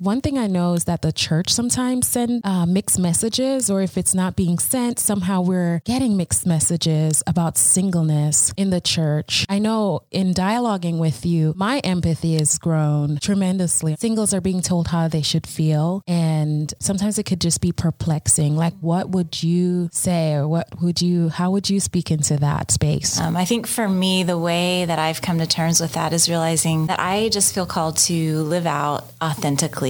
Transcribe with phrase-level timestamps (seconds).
[0.00, 3.98] one thing I know is that the church sometimes send uh, mixed messages, or if
[3.98, 9.44] it's not being sent, somehow we're getting mixed messages about singleness in the church.
[9.50, 13.94] I know in dialoguing with you, my empathy has grown tremendously.
[13.98, 18.56] Singles are being told how they should feel, and sometimes it could just be perplexing.
[18.56, 22.70] Like, what would you say, or what would you, how would you speak into that
[22.70, 23.20] space?
[23.20, 26.26] Um, I think for me, the way that I've come to terms with that is
[26.26, 29.89] realizing that I just feel called to live out authentically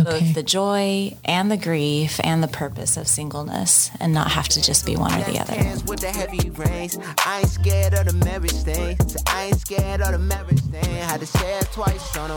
[0.00, 0.04] Okay.
[0.04, 4.62] both the joy and the grief and the purpose of singleness and not have to
[4.62, 5.54] just be one or the other.
[5.54, 8.96] I ain't scared of the marriage thing.
[9.26, 10.84] I ain't scared of the marriage thing.
[10.84, 12.30] Had to say it twice on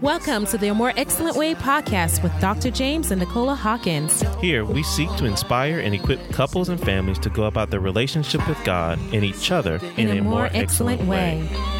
[0.00, 2.70] Welcome to the A More Excellent Way podcast with Dr.
[2.70, 4.22] James and Nicola Hawkins.
[4.40, 8.46] Here, we seek to inspire and equip couples and families to go about their relationship
[8.46, 11.42] with God and each other in, in a, a, more, more excellent, excellent, way.
[11.42, 11.75] way.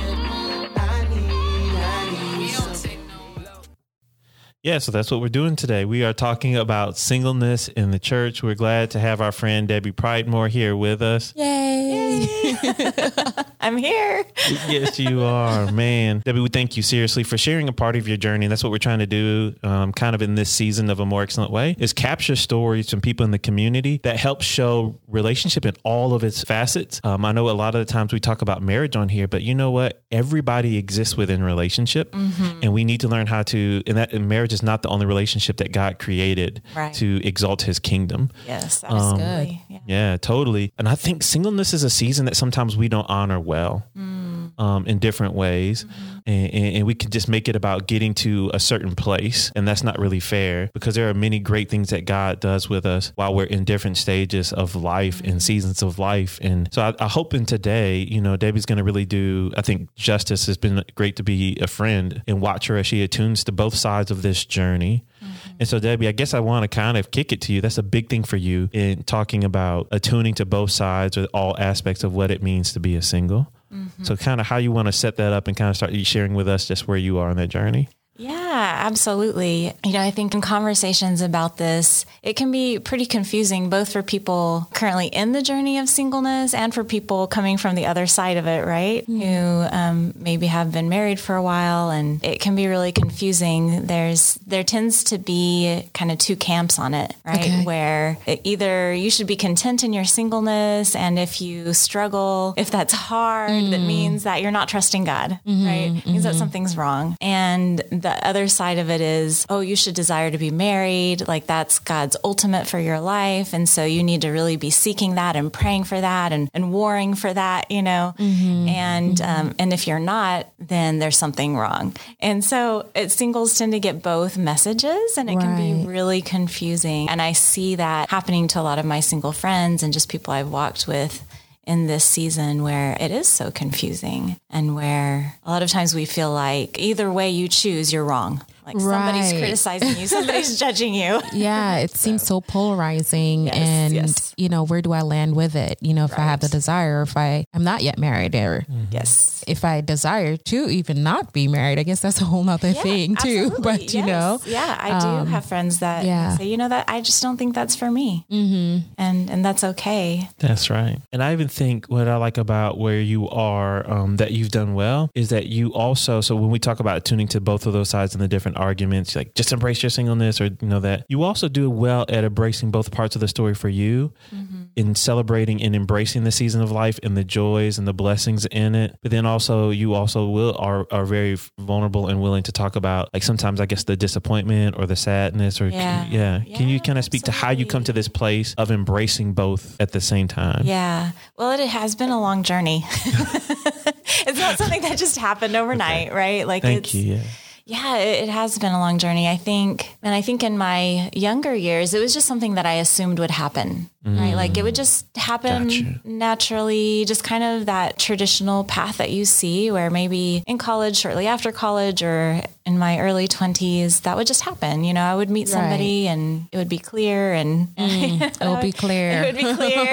[4.66, 5.84] Yeah, so that's what we're doing today.
[5.84, 8.42] We are talking about singleness in the church.
[8.42, 11.32] We're glad to have our friend Debbie Pridemore here with us.
[11.36, 12.26] Yay!
[13.60, 14.24] I'm here.
[14.66, 16.20] yes, you are, man.
[16.24, 18.46] Debbie, we thank you seriously for sharing a part of your journey.
[18.46, 21.06] And that's what we're trying to do, um, kind of in this season of a
[21.06, 25.64] more excellent way, is capture stories from people in the community that help show relationship
[25.64, 27.00] in all of its facets.
[27.04, 29.42] Um, I know a lot of the times we talk about marriage on here, but
[29.42, 30.02] you know what?
[30.10, 32.60] Everybody exists within relationship, mm-hmm.
[32.64, 33.82] and we need to learn how to.
[33.86, 36.92] And that and marriage is not the only relationship that God created right.
[36.94, 38.30] to exalt his kingdom.
[38.46, 39.58] Yes, that's um, good.
[39.68, 39.78] Yeah.
[39.86, 40.16] yeah.
[40.16, 40.72] totally.
[40.78, 44.35] And I think singleness is a season that sometimes we don't honor well mm.
[44.58, 45.84] Um, in different ways.
[45.84, 49.52] Mm-hmm and, and, we can just make it about getting to a certain place.
[49.54, 52.84] And that's not really fair because there are many great things that God does with
[52.84, 56.38] us while we're in different stages of life and seasons of life.
[56.42, 59.62] And so I, I hope in today, you know, Debbie's going to really do, I
[59.62, 63.44] think justice has been great to be a friend and watch her as she attunes
[63.44, 65.04] to both sides of this journey.
[65.22, 65.32] Mm-hmm.
[65.60, 67.60] And so, Debbie, I guess I want to kind of kick it to you.
[67.60, 71.56] That's a big thing for you in talking about attuning to both sides or all
[71.58, 73.52] aspects of what it means to be a single.
[73.72, 74.04] Mm-hmm.
[74.04, 76.34] So, kind of how you want to set that up and kind of start sharing
[76.34, 77.88] with us just where you are on that journey.
[78.18, 79.72] Yeah, absolutely.
[79.84, 84.02] You know, I think in conversations about this, it can be pretty confusing both for
[84.02, 88.36] people currently in the journey of singleness and for people coming from the other side
[88.36, 89.02] of it, right?
[89.02, 89.20] Mm-hmm.
[89.20, 93.86] Who um, maybe have been married for a while, and it can be really confusing.
[93.86, 97.38] There's there tends to be kind of two camps on it, right?
[97.38, 97.64] Okay.
[97.64, 102.92] Where either you should be content in your singleness, and if you struggle, if that's
[102.92, 103.70] hard, mm-hmm.
[103.72, 105.66] that means that you're not trusting God, mm-hmm.
[105.66, 105.96] right?
[105.96, 106.38] It means that mm-hmm.
[106.38, 110.52] something's wrong, and the other side of it is, oh, you should desire to be
[110.52, 111.26] married.
[111.26, 113.52] Like that's God's ultimate for your life.
[113.52, 116.72] And so you need to really be seeking that and praying for that and, and
[116.72, 118.14] warring for that, you know?
[118.16, 118.68] Mm-hmm.
[118.68, 119.48] And, mm-hmm.
[119.48, 121.96] Um, and if you're not, then there's something wrong.
[122.20, 125.42] And so it, singles tend to get both messages and it right.
[125.42, 127.08] can be really confusing.
[127.08, 130.32] And I see that happening to a lot of my single friends and just people
[130.32, 131.26] I've walked with
[131.66, 136.04] in this season where it is so confusing and where a lot of times we
[136.04, 138.44] feel like either way you choose, you're wrong.
[138.66, 138.82] Like right.
[138.82, 141.20] somebody's criticizing you, somebody's judging you.
[141.32, 141.96] Yeah, it so.
[141.96, 143.46] seems so polarizing.
[143.46, 144.34] Yes, and, yes.
[144.36, 145.78] you know, where do I land with it?
[145.80, 146.20] You know, if right.
[146.20, 148.86] I have the desire, if I am not yet married, or mm-hmm.
[148.90, 152.70] yes, if I desire to even not be married, I guess that's a whole nother
[152.70, 153.52] yeah, thing too.
[153.66, 154.06] But, you yes.
[154.06, 156.36] know, yeah, I do um, have friends that yeah.
[156.36, 158.26] say, you know, that I just don't think that's for me.
[158.30, 158.88] Mm-hmm.
[158.98, 160.28] And, and that's okay.
[160.38, 160.98] That's right.
[161.12, 164.74] And I even think what I like about where you are um, that you've done
[164.74, 167.88] well is that you also, so when we talk about tuning to both of those
[167.88, 171.22] sides and the different arguments, like just embrace your singleness or, you know, that you
[171.22, 174.64] also do well at embracing both parts of the story for you mm-hmm.
[174.76, 178.74] in celebrating and embracing the season of life and the joys and the blessings in
[178.74, 178.96] it.
[179.02, 183.08] But then also, you also will are, are very vulnerable and willing to talk about
[183.12, 186.04] like sometimes I guess the disappointment or the sadness or yeah.
[186.04, 186.42] Can, yeah.
[186.46, 186.56] yeah.
[186.56, 187.40] Can you kind of speak absolutely.
[187.40, 190.62] to how you come to this place of embracing both at the same time?
[190.64, 191.12] Yeah.
[191.36, 192.84] Well, it has been a long journey.
[194.26, 196.16] it's not something that just happened overnight, okay.
[196.16, 196.46] right?
[196.46, 197.14] Like Thank it's, you.
[197.14, 197.22] Yeah
[197.66, 199.28] yeah, it has been a long journey.
[199.28, 202.74] I think, and I think in my younger years, it was just something that I
[202.74, 203.90] assumed would happen.
[204.14, 204.34] Right?
[204.34, 206.00] Like it would just happen gotcha.
[206.04, 211.26] naturally, just kind of that traditional path that you see where maybe in college, shortly
[211.26, 214.84] after college, or in my early 20s, that would just happen.
[214.84, 216.12] You know, I would meet somebody right.
[216.12, 219.22] and it would be clear and mm, it would be clear.
[219.22, 219.84] It would be clear.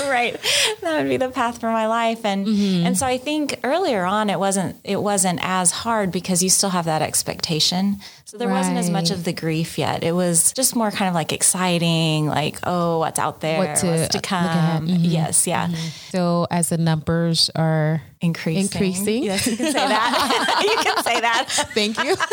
[0.10, 0.38] right.
[0.82, 2.24] That would be the path for my life.
[2.24, 2.86] And mm-hmm.
[2.86, 6.70] and so I think earlier on it wasn't it wasn't as hard because you still
[6.70, 8.00] have that expectation.
[8.30, 8.58] So there right.
[8.58, 10.04] wasn't as much of the grief yet.
[10.04, 13.86] It was just more kind of like exciting, like, oh, what's out there, what to,
[13.86, 14.86] what's to come.
[14.86, 15.04] Mm-hmm.
[15.04, 15.66] Yes, yeah.
[15.66, 15.88] Mm-hmm.
[16.16, 18.62] So as the numbers are increasing.
[18.62, 19.22] Increasing.
[19.24, 20.62] Yes, you can say that.
[20.62, 21.46] you can say that.
[21.74, 22.16] Thank you.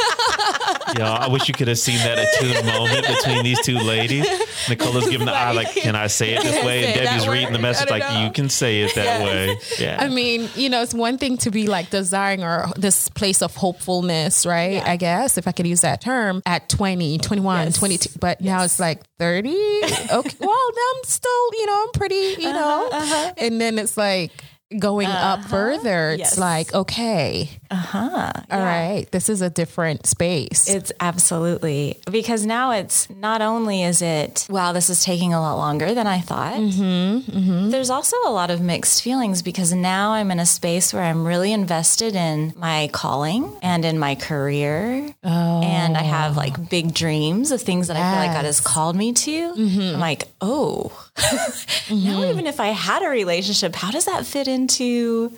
[0.98, 4.26] Yeah, I wish you could have seen that attuned moment between these two ladies.
[4.70, 7.52] Nicola's giving the eye, like, "Can I say it this way?" And Say Debbie's reading
[7.52, 8.24] the message, like, know.
[8.24, 11.52] "You can say it that way." Yeah, I mean, you know, it's one thing to
[11.52, 14.76] be like desiring or this place of hopefulness, right?
[14.76, 14.92] Yeah.
[14.92, 17.78] I guess if I could use that term at 20, 21, Yes.
[17.78, 19.50] 22, but now it's like 30.
[19.50, 20.36] Okay.
[20.40, 23.34] well, I'm still, you know, I'm pretty, you uh-huh, know, uh-huh.
[23.38, 24.32] and then it's like,
[24.78, 28.32] Going up further, it's like, okay, uh Huh.
[28.52, 30.68] all right, this is a different space.
[30.70, 35.56] It's absolutely because now it's not only is it wow this is taking a lot
[35.56, 36.56] longer than I thought.
[36.56, 41.04] Mm-hmm, There's also a lot of mixed feelings because now I'm in a space where
[41.04, 46.94] I'm really invested in my calling and in my career, and I have like big
[46.94, 49.54] dreams of things that I feel like God has called me to.
[49.54, 49.96] Mm-hmm.
[49.96, 50.92] I'm like, oh,
[51.92, 55.36] now even if I had a relationship, how does that fit into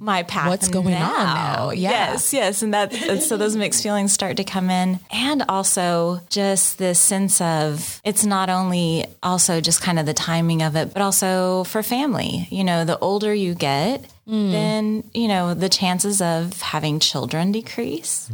[0.00, 0.48] my path?
[0.48, 1.70] What's going on now?
[1.70, 1.90] Yeah.
[1.90, 6.20] Yes, yes, and that and so those mixed feelings start to come in, and also
[6.28, 10.92] just this sense of it's not only also just kind of the timing of it,
[10.92, 12.46] but also for family.
[12.50, 14.52] You know, the older you get, Mm.
[14.52, 18.30] then you know the chances of having children decrease.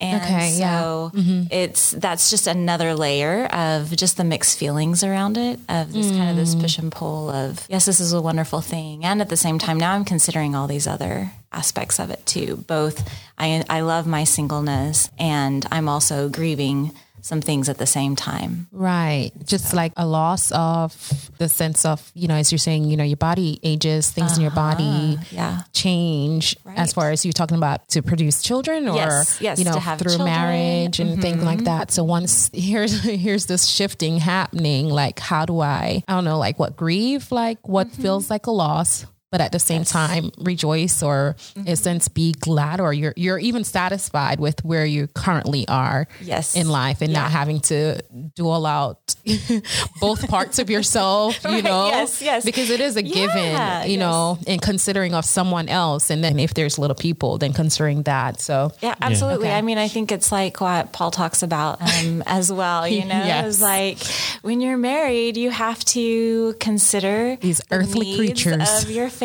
[0.00, 0.80] And Okay, yeah.
[0.82, 1.12] so
[1.50, 6.28] it's that's just another layer of just the mixed feelings around it of this kind
[6.30, 6.40] of Mm.
[6.40, 9.58] this push and pull of yes, this is a wonderful thing, and at the same
[9.58, 12.64] time now I'm considering all these other aspects of it too.
[12.66, 13.08] Both
[13.38, 16.92] I I love my singleness, and I'm also grieving
[17.24, 18.66] some things at the same time.
[18.70, 19.30] Right.
[19.46, 20.92] Just like a loss of
[21.38, 24.42] the sense of, you know, as you're saying, you know, your body ages, things in
[24.42, 25.62] your body Yeah.
[25.72, 29.72] change as far as you're talking about to produce children or, Yes, yes, you know,
[29.72, 30.18] through children.
[30.18, 30.24] Mm-hmm.
[30.24, 31.90] marriage and things like that.
[31.90, 36.58] So once here's, here's this shifting happening, like, how do I, I don't know, like
[36.58, 38.02] what grieve, like what Mm-hmm.
[38.02, 41.66] feels like a loss, but at the same time rejoice or Mm-hmm.
[41.66, 46.06] in a sense be glad or you're you're even satisfied with where you currently are
[46.22, 46.54] Yes.
[46.54, 48.00] in life and not having to
[48.36, 48.98] duel out
[50.00, 51.64] both parts of yourself you Right.
[51.64, 52.44] know Yes, yes.
[52.44, 54.04] because it is a Yeah, given you yes.
[54.06, 58.40] know and considering of someone else and then if there's little people then considering that
[58.40, 59.48] so Yeah, absolutely.
[59.48, 59.58] Okay.
[59.58, 62.86] I mean, I think it's like what Paul talks about um, as well.
[62.86, 63.46] You know, Yes.
[63.46, 63.98] it's like
[64.42, 68.84] when you're married, you have to consider These the earthly needs creatures.
[68.84, 69.23] of your family,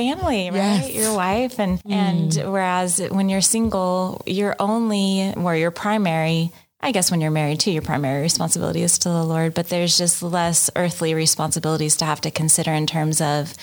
[0.49, 0.55] right?
[0.55, 0.89] Yes.
[0.89, 0.95] Mm.
[0.95, 6.51] Your wife, and and whereas when you're single, you're only where your primary.
[6.81, 9.97] I guess when you're married too, your primary responsibility is to the Lord, but there's
[9.97, 13.53] just less earthly responsibilities to have to consider in terms of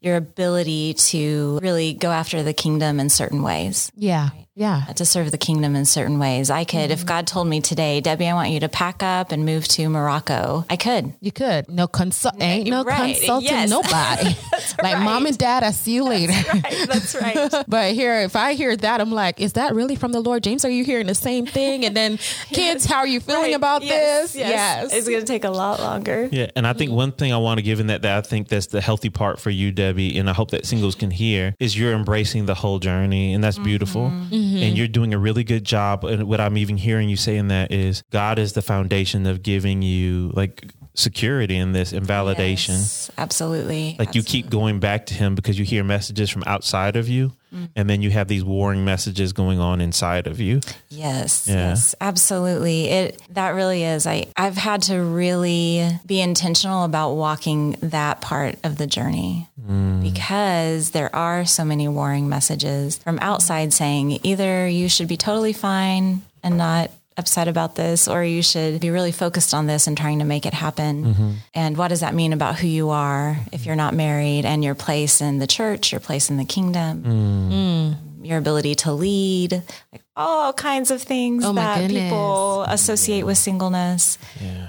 [0.00, 5.30] your ability to really go after the kingdom in certain ways yeah yeah to serve
[5.30, 6.50] the kingdom in certain ways.
[6.50, 7.08] I could, if mm-hmm.
[7.08, 10.64] God told me today, Debbie, I want you to pack up and move to Morocco,
[10.68, 11.14] I could.
[11.20, 13.16] you could no consult ain't no Right.
[13.16, 13.70] consulting Yes.
[13.78, 14.36] nobody
[14.82, 17.64] like mom and dad i see you later Right, that's right.
[17.68, 20.42] But here, if I hear that, I'm like, is that really from the Lord?
[20.42, 21.84] James, are you hearing the same thing?
[21.84, 22.18] And then,
[22.50, 24.34] kids, how are you feeling about this?
[24.34, 24.92] Yes.
[24.92, 26.28] It's going to take a lot longer.
[26.32, 28.48] Yeah, and I think one thing I want to give in that that I think
[28.48, 31.78] that's the healthy part for you, Debbie, and I hope that singles can hear is
[31.78, 34.32] you're embracing the whole journey, and that's beautiful, mm-hmm.
[34.48, 34.62] Mm-hmm.
[34.62, 36.04] and you're doing a really good job.
[36.04, 39.82] And what I'm even hearing you saying that is God is the foundation of giving
[39.82, 42.70] you like security in this and validation.
[42.70, 43.96] Yes, absolutely.
[43.98, 47.32] Like you keep going back to Him because you hear messages from outside of you,
[47.54, 47.68] mm.
[47.76, 50.60] and then you have these warring messages going on inside of you.
[50.88, 51.70] Yes, Yeah.
[51.70, 52.88] yes, absolutely.
[52.88, 54.06] It that really is.
[54.06, 60.02] I I've had to really be intentional about walking that part of the journey Mm.
[60.02, 65.52] because there are so many warring messages from outside saying either you should be totally
[65.52, 69.98] fine and not upset about this or you should be really focused on this and
[69.98, 71.04] trying to make it happen.
[71.04, 71.30] Mm-hmm.
[71.52, 74.76] And what does that mean about who you are if you're not married and your
[74.76, 77.02] place in the church, your place in the kingdom?
[77.02, 77.52] Mm.
[77.52, 78.26] Mm.
[78.26, 82.02] your ability to lead, like all kinds of things Oh that goodness.
[82.04, 84.18] people associate with singleness,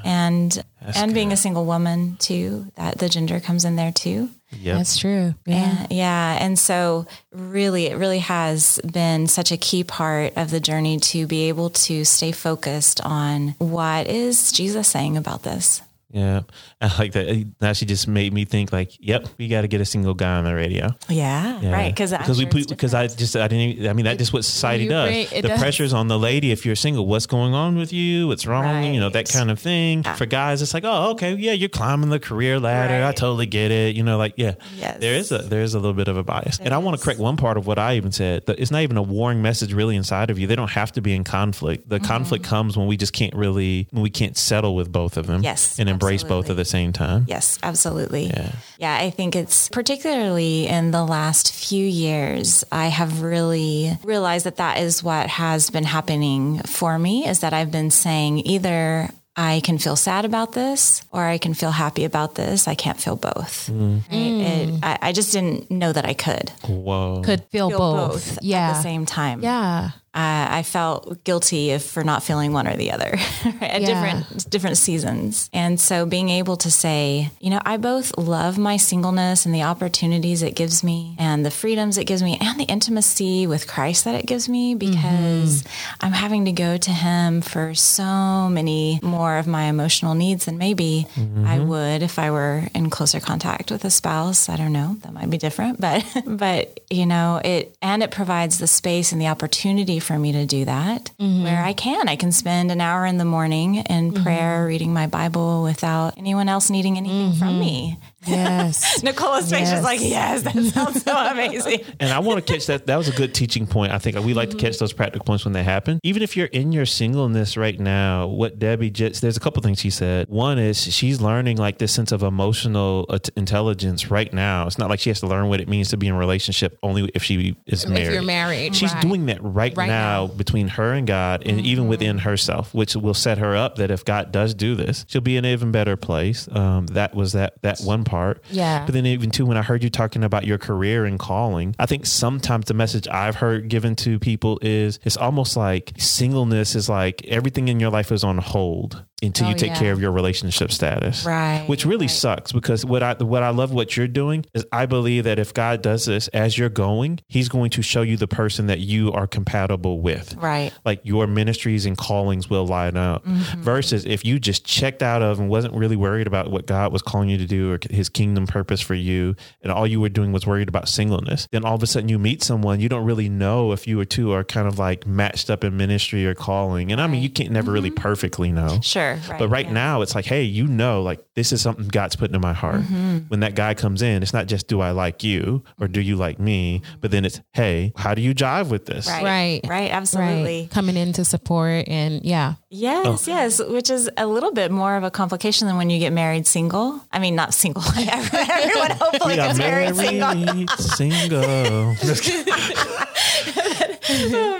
[0.03, 0.63] and
[0.95, 2.71] and being a single woman too.
[2.75, 4.29] That the gender comes in there too.
[4.51, 4.77] Yep.
[4.77, 5.35] That's true.
[5.45, 5.55] Yeah.
[5.81, 10.59] And, yeah, and so really, it really has been such a key part of the
[10.59, 15.81] journey to be able to stay focused on what is Jesus saying about this.
[16.11, 16.41] Yeah,
[16.81, 17.45] I like that.
[17.61, 20.37] Now she just made me think like, yep, we got to get a single guy
[20.37, 20.89] on the radio.
[21.07, 21.71] Yeah, Yeah.
[21.71, 21.93] right.
[21.93, 24.85] Because because we because I just I didn't even, I mean that's just what society
[24.85, 25.31] You does.
[25.31, 25.59] it the does.
[25.59, 27.05] pressure's on the lady if you're single.
[27.05, 28.27] What's going on with you?
[28.27, 28.83] What's wrong?
[28.85, 30.03] You know that kind of thing.
[30.03, 33.05] For guys, it's like oh okay yeah you're climbing the career ladder.
[33.05, 33.95] I totally get it.
[33.95, 34.97] You know like yeah Yes.
[34.99, 36.59] there is a there is a little bit of a bias.
[36.59, 38.43] and I want to correct one part of what I even said.
[38.47, 40.47] It's not even a warring message really inside of you.
[40.47, 41.83] They don't have to be in conflict.
[41.83, 41.89] Mm-hmm.
[41.89, 45.27] The conflict comes when we just can't really when we can't settle with both of
[45.27, 45.43] them.
[45.43, 47.25] Yes, and embrace embrace both at the same time.
[47.27, 48.27] Yes, absolutely.
[48.27, 48.51] Yeah.
[48.77, 54.57] Yeah, I think it's particularly in the last few years, I have really realized that
[54.57, 59.61] that is what has been happening for me is that I've been saying either I
[59.63, 62.67] can feel sad about this or I can feel happy about this.
[62.67, 63.69] I can't feel both.
[63.69, 64.01] Right?
[64.11, 64.79] It, mm.
[64.83, 67.21] I, I just didn't know that I could Whoa.
[67.23, 68.35] Could feel, feel both.
[68.35, 68.71] both, Yeah.
[68.71, 69.41] at the same time.
[69.41, 69.91] Yeah.
[70.13, 73.11] Uh, I felt guilty if for not feeling one or the other
[73.45, 73.87] right, at Yeah.
[73.87, 75.49] different different seasons.
[75.53, 79.63] And so being able to say, you know, I both love my singleness and the
[79.63, 84.05] opportunities it gives me and the freedoms it gives me and the intimacy with Christ
[84.05, 85.63] that it gives me because
[86.01, 90.57] I'm having to go to him for so many more of my emotional needs than
[90.57, 91.05] maybe
[91.45, 94.49] I would if I were in closer contact with a spouse.
[94.49, 98.57] I don't know, that might be different, but but you know, it and it provides
[98.57, 101.43] the space and the opportunity for me to do that mm-hmm.
[101.43, 102.09] where I can.
[102.09, 104.23] I can spend an hour in the morning in mm-hmm.
[104.23, 107.59] prayer reading my Bible without anyone else needing anything from mm-hmm.
[107.59, 107.97] me.
[108.27, 109.01] Yes.
[109.03, 111.79] Nicola's face is like, yes, that sounds so amazing.
[112.01, 112.85] And I want to catch that.
[112.85, 113.91] That was a good teaching point.
[113.91, 115.99] I think we like to catch those practical points when they happen.
[116.03, 119.79] Even if you're in your singleness right now, what Debbie just, there's a couple things
[119.79, 120.27] she said.
[120.29, 124.65] One is she's learning like this sense of emotional uh, intelligence right now.
[124.67, 126.77] It's not like she has to learn what it means to be in a relationship
[126.83, 128.13] only if she is married.
[128.13, 129.01] you're married, She's right.
[129.01, 129.89] doing that right, Right now,
[130.23, 130.27] now.
[130.27, 130.37] Mm-hmm.
[130.37, 134.05] between her and God and even within herself, which will set her up that if
[134.05, 136.47] God does do this, she'll be in an even better place.
[136.51, 138.41] Um, that was that, that one part.
[138.49, 138.85] Yeah.
[138.85, 141.85] But then even too, when I heard you talking about your career and calling, I
[141.85, 146.89] think sometimes the message I've heard given to people is it's almost like singleness is
[146.89, 149.79] like everything in your life is on hold until Oh, you take yeah.
[149.79, 151.25] care of your relationship status.
[151.25, 152.09] Right, Which really right.
[152.11, 155.53] sucks because what I what I love what you're doing is I believe that if
[155.53, 159.11] God does this as you're going, he's going to show you the person that you
[159.11, 160.71] are compatible with Right.
[160.85, 163.61] like your ministries and callings will line up Mm-hmm.
[163.61, 167.01] versus if you just checked out of and wasn't really worried about what God was
[167.01, 170.31] calling you to do or his kingdom purpose for you and all you were doing
[170.31, 173.29] was worried about singleness then all of a sudden you meet someone you don't really
[173.29, 176.91] know if you or two are kind of like matched up in ministry or calling
[176.91, 178.81] and I mean you can't never really perfectly know Mm-hmm.
[178.81, 179.13] Sure.
[179.29, 179.39] Right.
[179.39, 179.73] but right yeah.
[179.73, 182.81] now, it's like, hey, you know, like this is something God's putting in my heart.
[182.81, 183.17] Mm-hmm.
[183.29, 186.15] When that guy comes in, it's not just do I like you or do you
[186.15, 189.07] like me, but then it's, hey, how do you jive with this?
[189.07, 189.23] Right.
[189.23, 189.61] Right.
[189.67, 189.91] Right.
[189.91, 190.61] Absolutely.
[190.61, 190.71] Right.
[190.71, 192.55] Coming in to support and yeah.
[192.71, 193.31] Yes, Oh.
[193.31, 196.45] yes, which is a little bit more of a complication than when you get married
[196.45, 197.01] single.
[197.11, 197.81] I mean, not single.
[197.97, 200.35] Everyone hopefully We gets married single.
[200.35, 201.95] married, single.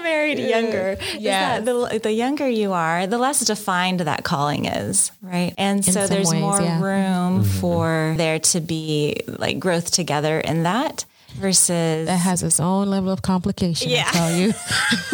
[0.01, 0.98] married younger.
[1.17, 1.59] Yeah.
[1.59, 5.53] The, the younger you are, the less defined that calling is, right?
[5.57, 6.81] And so there's ways, more yeah.
[6.81, 7.43] room Mm-hmm.
[7.59, 11.05] for there to be like growth together in that
[11.36, 12.07] versus.
[12.07, 14.03] That has its own level of complication, Yeah.
[14.07, 14.51] I tell you.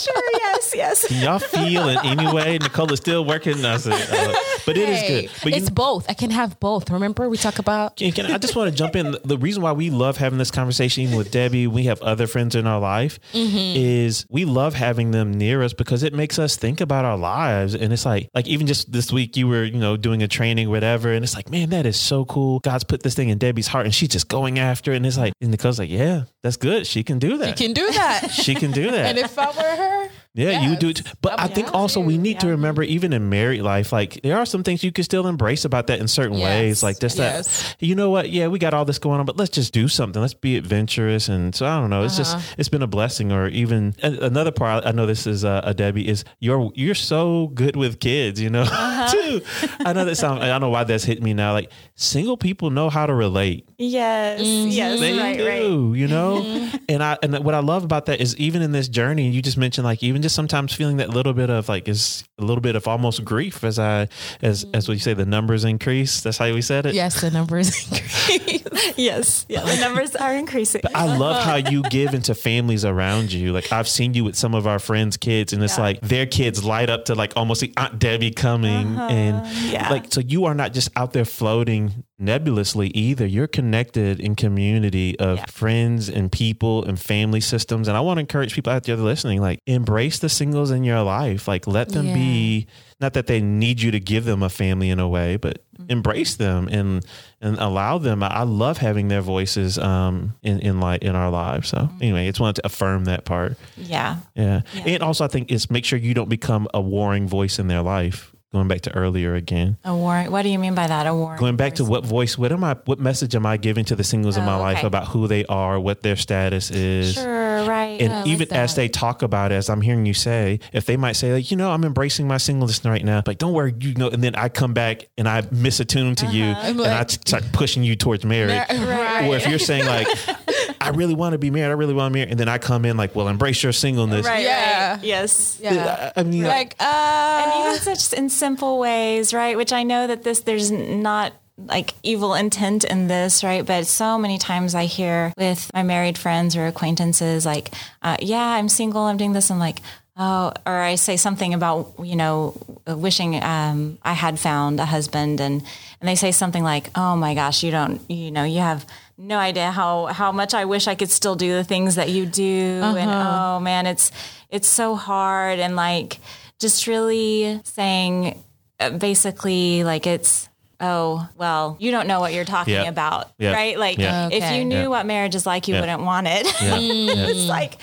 [0.00, 1.06] sure, yes, yes.
[1.08, 2.58] Can y'all feel in any way?
[2.58, 3.64] Nicole is still working.
[3.64, 5.30] I said, uh, but it is Hey, good.
[5.42, 6.06] But you, it's both.
[6.08, 6.90] I can have both.
[6.90, 9.16] Remember we talk about Can, can I I just want to jump in.
[9.24, 12.54] The reason why we love having this conversation, even with Debbie, we have other friends
[12.54, 16.80] in our life, is we love having them near us because it makes us think
[16.80, 17.74] about our lives.
[17.74, 20.68] And it's like, like even just this week, you were, you know, doing a training,
[20.70, 22.60] whatever, and it's like, man, that is so cool.
[22.60, 24.96] God's put this thing in Debbie's heart, and she's just going after it.
[24.96, 26.86] And it's like, and Nicole's like, yeah, that's good.
[26.86, 27.58] She can do that.
[27.58, 28.30] She can do that.
[28.30, 29.06] She can do that.
[29.06, 30.92] and if I were her, Yeah, you do.
[30.92, 34.36] T- but I think also we need to remember, even in married life, like there
[34.36, 36.44] are some things you can still embrace about that in certain Yes.
[36.44, 36.82] ways.
[36.82, 37.46] Like just Yes.
[37.72, 38.30] that, you know what?
[38.30, 40.20] Yeah, we got all this going on, but let's just do something.
[40.20, 41.28] Let's be adventurous.
[41.28, 42.04] And so I don't know.
[42.04, 42.36] It's Uh-huh.
[42.38, 43.32] just it's been a blessing.
[43.32, 44.86] Or even another part.
[44.86, 48.40] I know this is uh, a Debbie is you're you're so good with kids.
[48.40, 49.12] You know, Uh-huh.
[49.12, 49.40] too.
[49.84, 50.42] I know that sound.
[50.42, 51.52] I don't know why that's hit me now.
[51.54, 53.66] Like single people know how to relate.
[53.78, 55.46] Yes, yes, They right, do,
[55.92, 55.98] right.
[55.98, 56.70] you know?
[56.88, 59.56] And I and what I love about that is even in this journey, you just
[59.58, 62.74] mentioned like even just sometimes feeling that little bit of like is a little bit
[62.74, 64.08] of almost grief as I
[64.42, 66.20] as as what you say, the numbers increase.
[66.20, 66.94] That's how we said it.
[66.94, 68.62] yes, the numbers increase.
[68.96, 70.80] Yes, yeah, the numbers are increasing.
[70.94, 73.52] I love how you give into families around you.
[73.52, 75.84] Like I've seen you with some of our friends' kids, and it's Yeah.
[75.84, 79.08] like their kids light up to like almost the Aunt Debbie coming, uh-huh.
[79.10, 79.88] and Yeah.
[79.90, 83.26] like so you are not just out there floating nebulously either.
[83.26, 85.44] You're connected in community of Yeah.
[85.46, 87.88] friends and people and family systems.
[87.88, 91.02] And I want to encourage people out there listening, like embrace the singles in your
[91.02, 91.46] life.
[91.46, 92.14] Like let them Yeah.
[92.14, 92.66] be.
[93.00, 95.58] Not that they need you to give them a family in a way, but
[95.88, 97.04] embrace them and
[97.42, 98.22] and allow them.
[98.22, 101.68] I love having their voices um in in light in our lives.
[101.68, 103.58] So anyway, it's wanted to affirm that part.
[103.76, 104.62] yeah, Yeah.
[104.74, 104.82] Yeah.
[104.86, 107.82] And also I think it's make sure you don't become a warring voice in their
[107.82, 109.76] life going back to earlier again.
[109.84, 110.30] A warning.
[110.32, 111.06] What do you mean by that?
[111.06, 111.38] A warning.
[111.38, 114.04] Going back to what voice, what am I, what message am I giving to the
[114.04, 117.14] singles in oh, my Oh, life about who they are, what their status is?
[117.14, 117.64] Sure.
[117.64, 118.00] Right.
[118.00, 121.12] And even as they talk about it, as I'm hearing you say, if they might
[121.12, 124.08] say, like, you know, I'm embracing my singleness right now, like, don't worry, you know,
[124.08, 126.70] and then I come back and I misattune to you uh-huh.
[126.70, 128.62] and I start pushing you towards marriage.
[128.86, 129.28] Right.
[129.28, 130.06] Or if you're saying, like,
[130.86, 132.58] I really want to be married, I really want to be married, and then I
[132.58, 134.26] come in, like, well, embrace your singleness.
[134.26, 134.42] right.
[134.42, 134.94] Yeah.
[134.96, 135.04] Right.
[135.04, 135.58] Yes.
[135.60, 136.12] Yeah.
[136.16, 139.56] I mean, Like, uh, and even such in simple ways, right?
[139.56, 143.64] Which I know that this there's not like evil intent in this, right?
[143.64, 147.70] But so many times I hear with my married friends or acquaintances, like,
[148.02, 149.02] uh, "Yeah, I'm single.
[149.04, 149.80] I'm doing this." I'm like.
[150.18, 152.54] Oh, or I say something about you know
[152.86, 155.62] wishing um, I had found a husband, and
[156.00, 158.86] and they say something like, "Oh my gosh, you don't, you know, you have
[159.18, 162.26] no idea how how much I wish I could still do the things that you
[162.26, 164.10] do," and oh man, it's
[164.50, 166.18] it's so hard, and like
[166.58, 168.42] just really saying
[168.80, 172.82] uh, basically like it's oh well you don't know what you're talking Yeah.
[172.88, 173.52] about Yeah.
[173.54, 174.28] right like Yeah.
[174.30, 174.86] if you knew Yeah.
[174.88, 175.80] what marriage is like you Yeah.
[175.80, 176.76] wouldn't want it Yeah.
[177.30, 177.78] it's like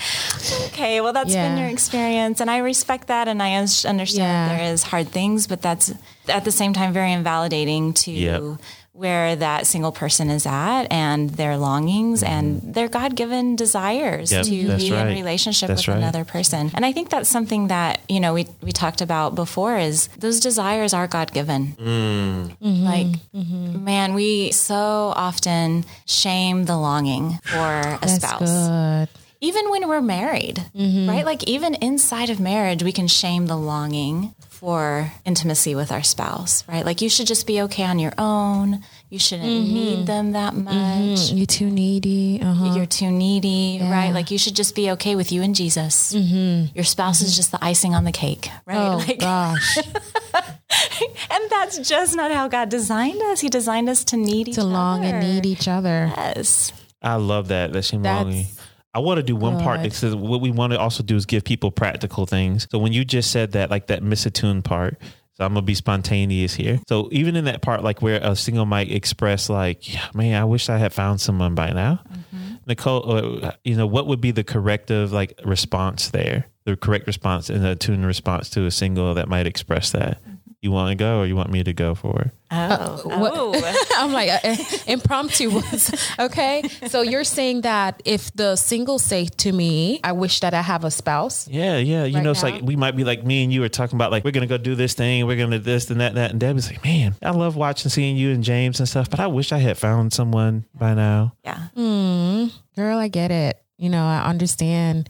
[0.67, 4.57] okay well that's been your experience and i respect that and i understand Yeah.
[4.57, 5.91] there is hard things but that's
[6.29, 8.41] at the same time very invalidating to Yep.
[8.93, 12.33] Where that single person is at and their longings mm-hmm.
[12.33, 15.07] and their god-given desires Yep, to be right.
[15.07, 15.97] in relationship That's with right.
[15.97, 19.77] another person and i think that's something that you know we, we talked about before
[19.77, 22.55] is those desires are god-given mm.
[22.55, 22.83] mm-hmm.
[22.83, 23.83] like mm-hmm.
[23.83, 29.09] man we so often shame the longing for a that's spouse good.
[29.41, 31.25] even when we're married, right?
[31.25, 34.33] Like even inside of marriage, we can shame the longing
[34.63, 36.86] for intimacy with our spouse, right?
[36.86, 38.82] Like you should just be okay on your own.
[39.10, 39.74] You shouldn't mm-hmm.
[39.74, 41.10] need them that mm-hmm.
[41.10, 41.34] much.
[41.34, 42.39] You're too needy.
[42.41, 42.74] Uh-huh.
[42.74, 44.12] You're too needy, right?
[44.12, 46.13] Like you should just be okay with you and Jesus.
[46.13, 46.74] Mm-hmm.
[46.75, 48.77] Your spouse is just the icing on the cake, right?
[48.77, 49.77] Oh like, gosh,
[51.29, 53.41] and that's just not how God designed us.
[53.41, 54.70] He designed us to need each other.
[54.70, 56.10] to long and need each other.
[56.15, 56.72] Yes.
[57.01, 57.74] I love that.
[57.74, 58.46] That shame That's longing.
[58.93, 59.91] I want to do one part good.
[59.91, 62.67] because what we want to also do is give people practical things.
[62.71, 64.97] So when you just said that, like that misattuned part,
[65.35, 66.79] so I'm gonna be spontaneous here.
[66.88, 69.83] So even in that part, like where a single might express, like,
[70.13, 72.01] man, I wish I had found someone by now.
[72.67, 73.12] Nicole,
[73.45, 76.45] uh, you know, what would be the corrective like response there?
[76.65, 80.21] The correct response and the attuned response to a single that might express that.
[80.63, 82.32] You want to go, or you want me to go for it?
[82.50, 83.01] Oh.
[83.20, 83.85] what- oh.
[83.98, 84.55] I'm like uh,
[84.87, 86.64] impromptu was okay.
[86.87, 90.85] So you're saying that if the single say to me, "I wish that I have
[90.85, 92.05] a spouse," Yeah, yeah.
[92.05, 92.51] You Right know, it's now?
[92.51, 94.57] like we might be like me and you are talking about like we're gonna go
[94.57, 96.31] do this thing, we're gonna this and that, and that.
[96.31, 99.27] And Debbie's like, man, I love watching seeing you and James and stuff, but I
[99.27, 101.33] wish I had found someone by now.
[101.44, 101.68] yeah.
[101.75, 103.57] girl, I get it.
[103.77, 105.09] You know, I understand.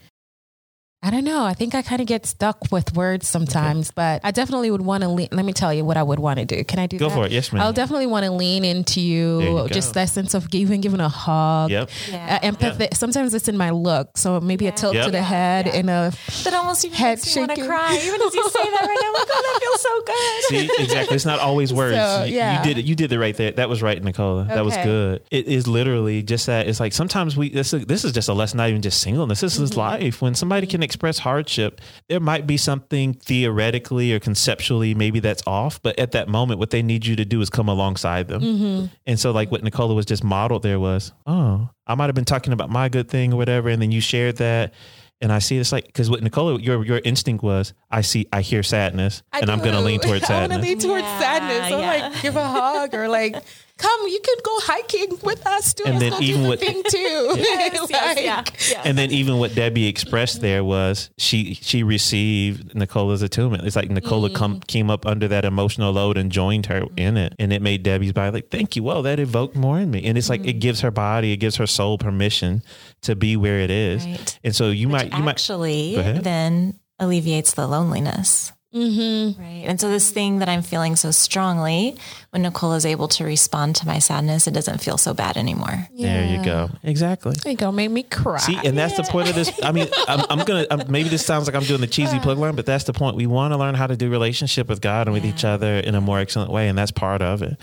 [1.05, 1.43] I don't know.
[1.43, 5.03] I think I kind of get stuck with words sometimes, but I definitely would want
[5.03, 5.27] to lean.
[5.33, 6.63] Let me tell you what I would want to do.
[6.63, 7.03] Can I do that?
[7.03, 7.15] Go that?
[7.15, 7.31] for it.
[7.33, 7.61] Yes, ma'am.
[7.61, 9.99] I'll definitely want to lean into you, you just go.
[9.99, 11.71] that sense of even giving a hug.
[11.71, 11.89] Yep.
[12.09, 12.35] Yeah.
[12.41, 12.87] Uh, empathy.
[12.93, 15.05] Sometimes it's in my look, so maybe a tilt Yep.
[15.07, 16.13] to the head and a
[16.45, 17.99] That almost even Head makes me want to cry.
[18.01, 20.43] Even as you say that right now, I'm like, oh, that feels so good.
[20.77, 21.15] See, exactly.
[21.17, 21.97] It's not always words.
[21.97, 22.59] So, You- yeah.
[22.59, 22.85] You did it.
[22.85, 23.51] You did it right there.
[23.51, 24.45] That was right, Nicola.
[24.45, 25.21] That was good.
[25.31, 26.67] It is literally just that.
[26.69, 27.49] It's like sometimes we.
[27.49, 29.41] This is, this is just a lesson, not even just singleness.
[29.41, 29.63] This Mm-hmm.
[29.65, 30.21] is life.
[30.21, 35.81] When somebody can express hardship, there might be something theoretically or conceptually maybe that's off,
[35.81, 38.41] but at that moment, what they need you to do is come alongside them.
[38.41, 38.85] Mm-hmm.
[39.07, 42.25] And so, like what Nicola was just modeled there was, oh, I might have been
[42.25, 44.73] talking about my good thing or whatever, and then you shared that.
[45.21, 48.41] And I see this like because what Nicola, your your instinct was, I see, I
[48.41, 50.51] hear sadness, and I'm going to lean towards sadness.
[50.51, 51.71] I want to lean towards Yeah, sadness.
[51.71, 52.07] I'm yeah.
[52.09, 53.35] like, give a hug or like,
[53.83, 55.83] come, you can go hiking with us too.
[55.85, 57.33] And Let's then go do even with- thing too.
[57.37, 58.81] Yes, yes, yeah, yeah.
[58.85, 63.65] And then even what Debbie expressed there was she she received Nicola's attunement.
[63.65, 64.35] It's like Nicola Mm.
[64.35, 67.83] come came up under that emotional load and joined her in it, and it made
[67.83, 70.47] Debbie's body like, "Thank you." Well, that evoked more in me, and it's like Mm.
[70.49, 72.61] it gives her body, it gives her soul permission
[73.01, 74.05] to be where it is.
[74.05, 74.39] Right.
[74.43, 78.53] And so you might you might Actually, Go then alleviates the loneliness.
[78.73, 79.39] Mm-hmm.
[79.41, 79.63] Right.
[79.67, 81.95] And so this thing that I'm feeling so strongly,
[82.31, 85.87] when Nicole is able to respond to my sadness, it doesn't feel so bad anymore.
[85.97, 87.35] there you go exactly.
[87.43, 87.71] There you go.
[87.71, 88.39] Make me cry.
[88.39, 89.51] See, and that's the point of this.
[89.63, 90.65] I mean, I'm, I'm gonna.
[90.71, 93.15] I'm, maybe this sounds like I'm doing the cheesy plug line, but that's the point.
[93.15, 95.93] We want to learn how to do relationship with God and with each other in
[95.95, 97.57] a more excellent way, and that's part of it.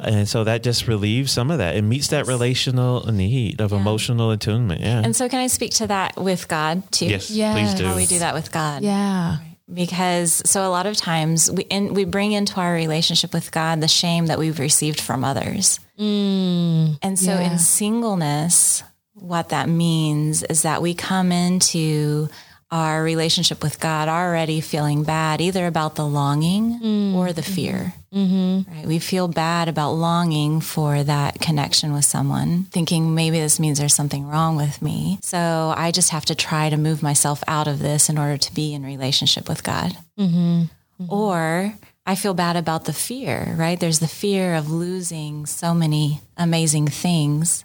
[0.00, 1.76] And so that just relieves some of that.
[1.76, 4.80] It meets that relational need of emotional attunement.
[4.80, 5.00] Yeah.
[5.04, 7.06] And so, can I speak to that with God too?
[7.06, 7.54] yes, Yes.
[7.56, 7.86] please do.
[7.86, 8.82] How we do that with God.
[8.82, 9.38] yeah.
[9.72, 13.80] Because so a lot of times we in, we bring into our relationship with God
[13.80, 15.78] the shame that we've received from others.
[15.98, 16.98] Mm.
[17.02, 17.52] and so yeah.
[17.52, 18.82] in singleness,
[19.14, 22.28] what that means is that we come into
[22.70, 27.14] our relationship with God already feeling bad, either about the longing mm.
[27.14, 27.94] or the fear.
[28.14, 28.70] Mm-hmm.
[28.72, 28.86] Right?
[28.86, 33.94] We feel bad about longing for that connection with someone, thinking maybe this means there's
[33.94, 35.18] something wrong with me.
[35.22, 38.54] So I just have to try to move myself out of this in order to
[38.54, 39.96] be in relationship with God.
[40.18, 40.62] Mm-hmm.
[41.02, 41.12] Mm-hmm.
[41.12, 41.74] Or
[42.06, 43.78] I feel bad about the fear, right?
[43.78, 47.64] There's the fear of losing so many amazing things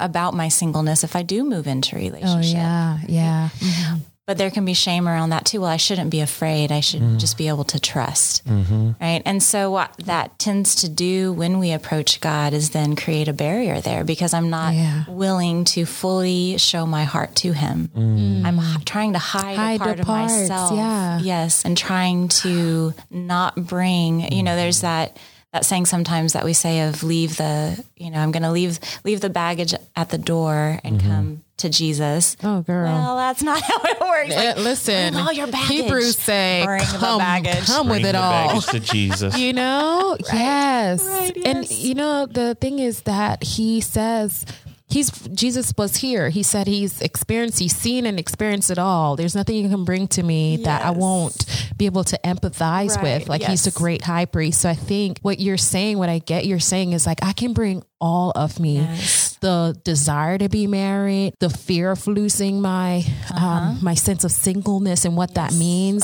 [0.00, 2.28] about my singleness if I do move into relationship.
[2.28, 3.10] Oh relationship.
[3.10, 3.96] yeah, yeah.
[4.26, 5.60] But there can be shame around that too.
[5.60, 6.72] Well, I shouldn't be afraid.
[6.72, 7.18] I should mm-hmm.
[7.18, 8.46] just be able to trust.
[8.46, 8.92] Mm-hmm.
[8.98, 9.20] Right.
[9.26, 13.34] And so, what that tends to do when we approach God is then create a
[13.34, 15.04] barrier there because I'm not Yeah.
[15.08, 17.90] willing to fully show my heart to Him.
[17.94, 18.46] Mm.
[18.46, 20.72] I'm h- trying to hide, Hide a part of parts, myself.
[20.72, 21.18] yeah.
[21.20, 21.62] Yes.
[21.66, 24.86] And trying to not bring, you know, there's mm-hmm.
[24.86, 25.18] that.
[25.52, 28.80] That saying sometimes that we say of leave the, you know, I'm going to leave
[29.04, 32.36] leave the baggage at the door and come to Jesus.
[32.42, 32.86] Oh girl.
[32.92, 34.34] Well, that's not how it works.
[34.34, 35.68] Like, Uh, listen, bring all your baggage.
[35.82, 37.64] Hebrews say, Bring the come, baggage.
[37.66, 38.30] come Bring with it the all.
[38.48, 39.36] baggage to Jesus.
[39.44, 40.16] You know?
[40.32, 41.04] Yes.
[41.04, 44.44] Right, And you know, the thing is that he says
[44.88, 46.28] he's Jesus was here.
[46.28, 49.16] He said he's experienced, he's seen and experienced it all.
[49.16, 51.44] There's nothing you can bring to me that I won't
[51.76, 53.28] be able to empathize Right, with.
[53.28, 54.60] Like he's a great high priest.
[54.60, 57.52] So I think what you're saying, what I get you're saying is like I can
[57.54, 58.76] bring all of me.
[58.78, 59.23] Yes.
[59.44, 63.46] The desire to be married, the fear of losing my Uh-huh.
[63.46, 66.02] um, my sense of singleness and what that means.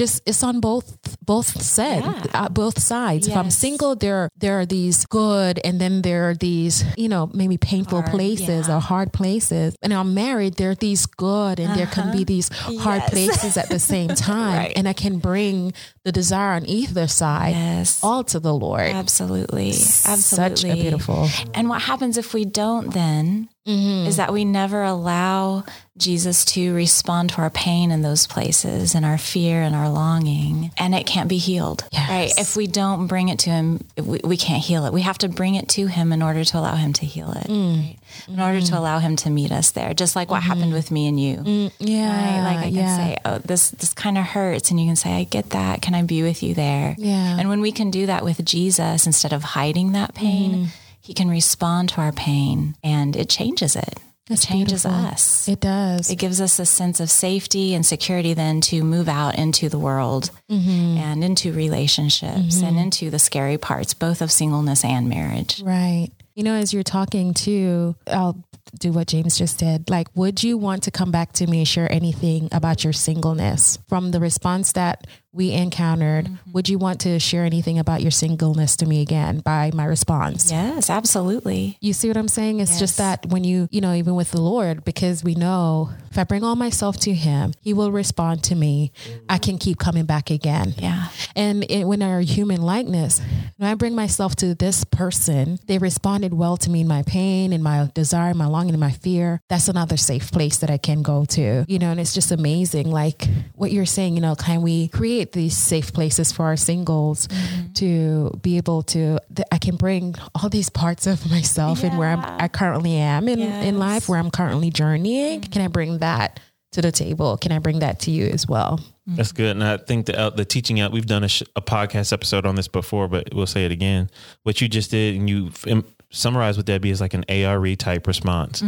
[0.00, 0.86] Just it's on both
[1.32, 2.22] both said Yeah.
[2.46, 3.26] uh, both sides.
[3.26, 7.24] If I'm single, there there are these good, and then there are these you know
[7.34, 8.76] maybe painful Hard, places yeah.
[8.76, 9.74] or hard places.
[9.82, 12.48] And I'm married, there are these good, and there can be these
[12.86, 13.10] hard Uh-huh.
[13.10, 13.10] Yes.
[13.10, 14.72] places at the same time, Right.
[14.78, 15.72] and I can bring
[16.06, 17.98] the desire on either side Yes.
[18.06, 18.90] all to the Lord.
[19.04, 19.70] Absolutely.
[20.14, 20.16] Absolutely.
[20.44, 21.28] Such a beautiful.
[21.56, 24.06] And what happens if we don't then mm-hmm.
[24.06, 25.64] is that we never allow
[25.96, 30.70] Jesus to respond to our pain in those places and our fear and our longing,
[30.78, 31.86] and it can't be healed.
[31.92, 32.08] Yes.
[32.08, 32.32] Right?
[32.38, 34.92] If we don't bring it to Him, we, we can't heal it.
[34.92, 37.48] We have to bring it to Him in order to allow Him to heal it.
[37.48, 37.78] Mm.
[37.78, 37.96] right?
[38.28, 38.74] In order to mm-hmm.
[38.76, 40.52] allow Him to meet us there, just like what mm-hmm.
[40.52, 41.36] happened with me and you.
[41.36, 42.54] Mm, yeah, Right?
[42.54, 42.96] Like I can yeah.
[42.96, 45.82] say, oh, this this kind of hurts, and you can say, I get that.
[45.82, 46.94] Can I be with you there?
[46.98, 47.36] Yeah.
[47.38, 50.64] And when we can do that with Jesus, instead of hiding that pain, Mm-hmm.
[51.08, 53.98] He can respond to our pain, and it changes it.
[54.28, 55.06] That's it changes beautiful.
[55.06, 55.48] us.
[55.48, 56.10] It does.
[56.10, 59.78] It gives us a sense of safety and security then to move out into the
[59.78, 60.98] world Mm-hmm.
[60.98, 65.62] and into relationships and into the scary parts, both of singleness and marriage.
[65.62, 66.10] Right.
[66.34, 68.36] You know, as you're talking to, I'll
[68.78, 69.88] do what James just did.
[69.90, 73.78] Like, would you want to come back to me and share anything about your singleness
[73.88, 76.26] from the response that we encountered?
[76.26, 76.52] Mm-hmm.
[76.52, 80.50] Would you want to share anything about your singleness to me again by my response?
[80.50, 81.76] Yes, absolutely.
[81.80, 82.60] You see what I'm saying?
[82.60, 86.18] It's just that when you, you know, even with the Lord, because we know if
[86.18, 88.92] I bring all myself to Him, He will respond to me.
[89.28, 90.74] I can keep coming back again.
[90.78, 91.08] Yeah.
[91.36, 93.20] And it, when our human likeness,
[93.58, 97.52] when I bring myself to this person, they responded well to me in my pain
[97.52, 99.40] and my desire, my longing, and my fear.
[99.48, 102.90] That's another safe place that I can go to, you know, and it's just amazing.
[102.90, 107.28] Like what you're saying, you know, can we create these safe places for our singles
[107.74, 112.08] to be able to, that I can bring all these parts of myself and where
[112.08, 115.42] I'm, I currently am in, in life, where I'm currently journeying.
[115.42, 116.40] Can I bring that
[116.72, 117.36] to the table?
[117.36, 118.80] Can I bring that to you as well?
[119.06, 119.52] That's good.
[119.52, 122.44] And I think the uh, the teaching out, we've done a, sh- a podcast episode
[122.44, 124.10] on this before, but we'll say it again.
[124.42, 128.06] What you just did and you f- summarized with Debbie is like an ARE type
[128.06, 128.62] response,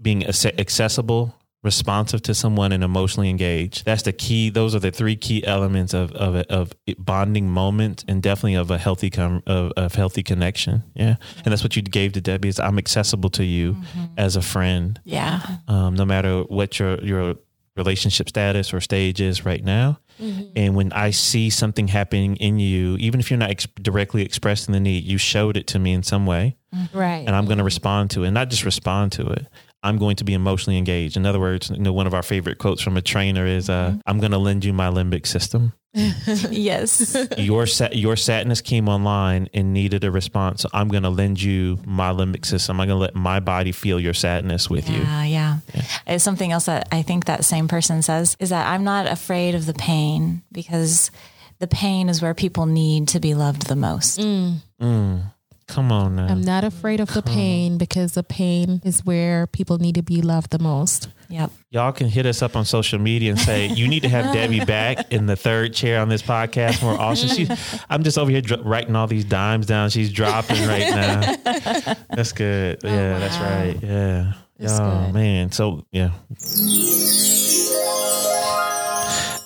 [0.00, 3.84] being ac- accessible, responsive to someone, and emotionally engaged.
[3.84, 4.50] That's the key.
[4.50, 8.70] Those are the three key elements of of a, of bonding moment and definitely of
[8.70, 10.82] a healthy com- of, of healthy connection.
[10.94, 12.48] Yeah, and that's what you gave to Debbie.
[12.48, 13.76] Is I'm accessible to you
[14.16, 15.40] as a friend Yeah.
[15.68, 17.36] um, no matter what your your
[17.76, 19.98] relationship status or stage is right now.
[20.20, 20.52] Mm-hmm.
[20.56, 24.72] And when I see something happening in you, even if you're not ex- directly expressing
[24.72, 26.96] the need, you showed it to me in some way, mm-hmm.
[26.96, 27.24] Right.
[27.26, 28.30] and I'm going to respond to it.
[28.30, 29.46] Not just respond to it.
[29.82, 31.16] I'm going to be emotionally engaged.
[31.16, 33.90] In other words, you know, one of our favorite quotes from a trainer is, uh,
[33.90, 34.00] mm-hmm.
[34.06, 37.16] "I'm going to lend you my limbic system." yes.
[37.38, 40.62] your sa- your sadness came online and needed a response.
[40.62, 42.80] So I'm going to lend you my limbic system.
[42.80, 45.00] I'm going to let my body feel your sadness with you.
[45.00, 45.58] Yeah, yeah.
[46.06, 49.54] It's something else that I think that same person says is that I'm not afraid
[49.54, 51.10] of the pain because
[51.58, 54.18] the pain is where people need to be loved the most.
[54.18, 54.56] Mm.
[54.80, 55.31] Mm.
[55.72, 56.26] Come on now.
[56.26, 60.20] I'm not afraid of the pain because the pain is where people need to be
[60.20, 61.08] loved the most.
[61.30, 61.50] Yep.
[61.70, 64.62] Y'all can hit us up on social media and say you need to have Debbie
[64.66, 67.28] back in the third chair on this podcast more often.
[67.30, 67.48] She,
[67.88, 69.88] I'm just over here dr- writing all these dimes down.
[69.88, 71.94] She's dropping right now.
[72.10, 72.80] That's good.
[72.84, 73.82] Oh, yeah, that's right.
[73.82, 74.32] Yeah.
[74.58, 75.14] That's oh good.
[75.14, 75.52] man.
[75.52, 76.10] So yeah.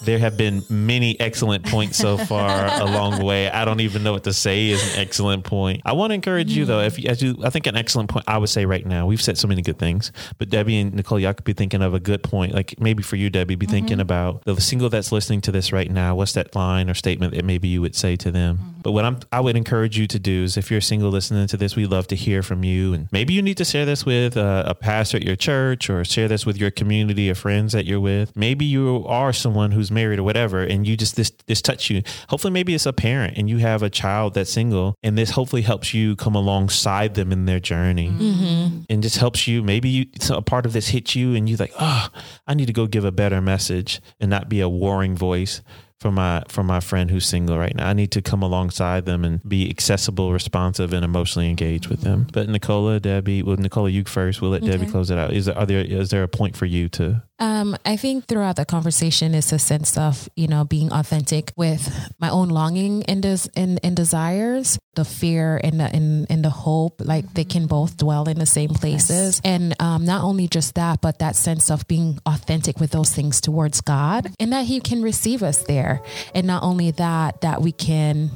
[0.07, 3.51] There have been many excellent points so far along the way.
[3.51, 5.83] I don't even know what to say is an excellent point.
[5.85, 8.25] I want to encourage you though, if you, as you, I think an excellent point.
[8.29, 11.19] I would say right now we've said so many good things, but Debbie and Nicole,
[11.19, 12.55] y'all could be thinking of a good point.
[12.55, 14.01] Like maybe for you, Debbie, be thinking mm-hmm.
[14.01, 16.15] about the single that's listening to this right now.
[16.15, 18.57] What's that line or statement that maybe you would say to them?
[18.57, 18.77] Mm-hmm.
[18.83, 21.49] But what I'm, I would encourage you to do is if you're a single listening
[21.49, 22.95] to this, we'd love to hear from you.
[22.95, 26.05] And maybe you need to share this with a, a pastor at your church or
[26.05, 28.37] share this with your community of friends that you're with.
[28.37, 32.03] Maybe you are someone who's married or whatever, and you just, this, this touch you.
[32.29, 35.63] Hopefully, maybe it's a parent and you have a child that's single, and this hopefully
[35.63, 38.45] helps you come alongside them in their journey mm-hmm.
[38.45, 38.83] Mm-hmm.
[38.89, 39.63] and just helps you.
[39.63, 42.09] Maybe you, so a part of this hits you and you're like, oh,
[42.47, 45.63] I need to go give a better message and not be a warring voice
[45.99, 47.89] for my for my friend who's single right now.
[47.89, 52.23] I need to come alongside them and be accessible, responsive, and emotionally engaged with them.
[52.23, 52.31] Mm-hmm.
[52.33, 54.43] But Nicola, Debbie, well, Nicola, you first.
[54.43, 55.33] We'll let Debbie close it out.
[55.33, 57.23] Is there, are there is there a point for you to?
[57.39, 61.93] Um, I think throughout the conversation is a sense of, you know, being authentic with
[62.19, 66.51] my own longing and des- and, and desires, the fear and the, and, and the
[66.51, 69.41] hope, like they can both dwell in the same places.
[69.45, 73.43] And um, not only just that, but that sense of being authentic with those things
[73.43, 76.03] towards God and that he can receive us there.
[76.35, 78.31] And not only that, that we can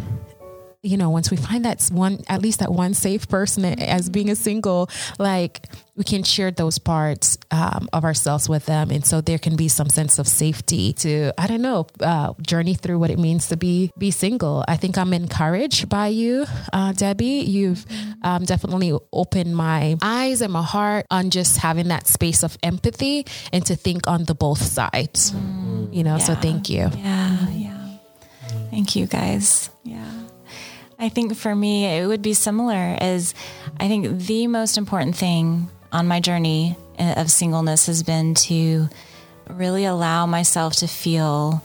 [0.82, 4.30] you know, once we find that one, at least that one safe person as being
[4.30, 4.88] a single,
[5.18, 8.90] like we can share those parts um, of ourselves with them.
[8.90, 12.72] And so there can be some sense of safety to, I don't know, uh, journey
[12.72, 14.64] through what it means to be, be single.
[14.66, 17.44] I think I'm encouraged by you, uh, Debbie.
[17.46, 17.84] You've
[18.22, 23.26] um, definitely opened my eyes and my heart on just having that space of empathy
[23.52, 25.34] and to think on the both sides,
[25.90, 26.88] you know, so thank you.
[26.96, 27.96] Yeah, yeah.
[28.70, 29.68] Thank you guys.
[29.84, 30.19] Yeah.
[31.00, 33.34] I think for me, it would be similar as
[33.78, 38.90] I think the most important thing on my journey uh, of singleness has been to
[39.48, 41.64] really allow myself to feel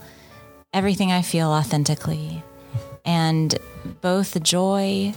[0.72, 2.42] everything I feel authentically.
[3.04, 3.54] And
[4.00, 5.12] both the joy,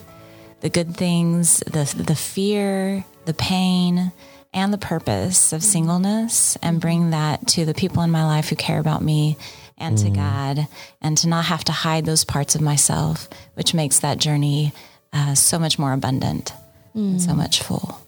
[0.60, 4.12] the good things, the, the fear, the pain,
[4.53, 8.58] and the purpose of singleness, and bring that to the people in my life who
[8.58, 9.38] care about me
[9.79, 10.15] and to mm.
[10.15, 10.67] God,
[11.01, 14.73] and to not have to hide those parts of myself, which makes that journey
[15.13, 16.53] uh, so much more abundant,
[16.93, 17.37] and so mm.
[17.37, 17.99] much full.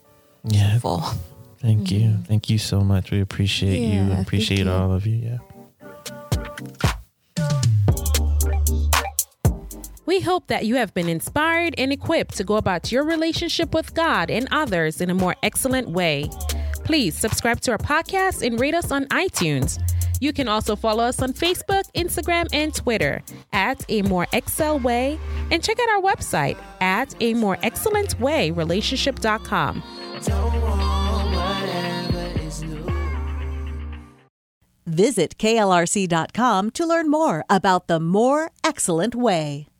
[0.43, 1.03] Yeah, Full.
[1.59, 2.23] thank you, mm-hmm.
[2.23, 3.11] thank you so much.
[3.11, 4.71] We appreciate you Yeah, and thank appreciate you.
[4.71, 5.15] all of you.
[5.17, 5.37] Yeah.
[10.11, 13.93] We hope that you have been inspired and equipped to go about your relationship with
[13.93, 16.29] God and others in a more excellent way.
[16.83, 19.79] Please subscribe to our podcast and rate us on iTunes.
[20.21, 25.19] You can also follow us on Facebook, Instagram, and Twitter at A More Excel Way
[25.49, 29.81] and check out our website at A More Excellent Way Relationship.com.
[34.85, 39.70] Visit klrc.com to learn more about the More Excellent Way.